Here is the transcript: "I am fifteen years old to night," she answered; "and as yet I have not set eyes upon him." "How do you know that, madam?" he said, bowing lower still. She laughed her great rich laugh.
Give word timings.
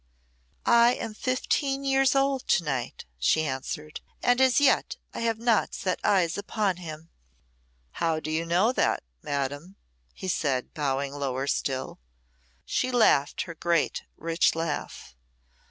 "I 0.65 0.95
am 0.95 1.13
fifteen 1.13 1.83
years 1.83 2.15
old 2.15 2.47
to 2.47 2.63
night," 2.63 3.05
she 3.19 3.43
answered; 3.45 4.01
"and 4.23 4.41
as 4.41 4.59
yet 4.59 4.95
I 5.13 5.19
have 5.19 5.37
not 5.37 5.75
set 5.75 5.99
eyes 6.03 6.39
upon 6.39 6.77
him." 6.77 7.11
"How 7.91 8.19
do 8.19 8.31
you 8.31 8.43
know 8.43 8.71
that, 8.71 9.03
madam?" 9.21 9.75
he 10.15 10.27
said, 10.27 10.73
bowing 10.73 11.13
lower 11.13 11.45
still. 11.45 11.99
She 12.65 12.89
laughed 12.91 13.43
her 13.43 13.53
great 13.53 14.01
rich 14.17 14.55
laugh. 14.55 15.15